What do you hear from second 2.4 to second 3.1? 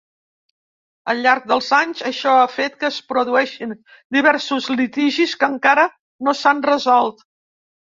fet que es